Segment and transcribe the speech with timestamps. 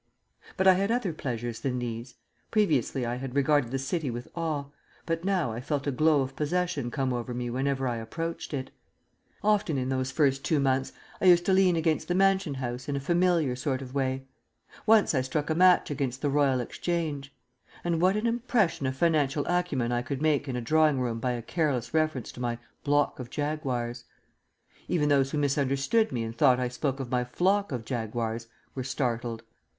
[0.57, 2.15] But I had other pleasures than these.
[2.49, 4.65] Previously I had regarded the City with awe,
[5.05, 8.71] but now I felt a glow of possession come over me whenever I approached it.
[9.43, 10.91] Often in those first two months
[11.21, 14.25] I used to lean against the Mansion House in a familiar sort of way;
[14.87, 17.31] once I struck a match against the Royal Exchange.
[17.83, 21.33] And what an impression of financial acumen I could make in a drawing room by
[21.33, 24.05] a careless reference to my "block of Jaguars"!
[24.87, 28.83] Even those who misunderstood me and thought I spoke of my "flock of jaguars" were
[28.83, 29.43] startled.